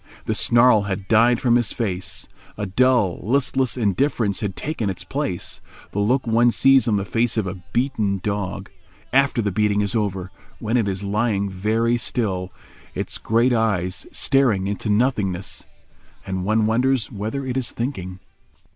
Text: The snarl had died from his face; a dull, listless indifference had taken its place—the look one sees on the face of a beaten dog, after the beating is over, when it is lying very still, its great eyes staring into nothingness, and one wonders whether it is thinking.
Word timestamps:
The 0.25 0.33
snarl 0.33 0.85
had 0.85 1.07
died 1.07 1.39
from 1.39 1.57
his 1.57 1.71
face; 1.71 2.27
a 2.57 2.65
dull, 2.65 3.19
listless 3.21 3.77
indifference 3.77 4.39
had 4.39 4.55
taken 4.55 4.89
its 4.89 5.03
place—the 5.03 5.99
look 5.99 6.25
one 6.25 6.49
sees 6.49 6.87
on 6.87 6.95
the 6.95 7.05
face 7.05 7.37
of 7.37 7.45
a 7.45 7.59
beaten 7.71 8.17
dog, 8.23 8.71
after 9.13 9.43
the 9.43 9.51
beating 9.51 9.81
is 9.81 9.93
over, 9.93 10.31
when 10.57 10.75
it 10.75 10.87
is 10.87 11.03
lying 11.03 11.51
very 11.51 11.97
still, 11.97 12.51
its 12.95 13.19
great 13.19 13.53
eyes 13.53 14.07
staring 14.11 14.65
into 14.65 14.89
nothingness, 14.89 15.65
and 16.25 16.45
one 16.45 16.65
wonders 16.65 17.11
whether 17.11 17.45
it 17.45 17.55
is 17.55 17.69
thinking. 17.71 18.19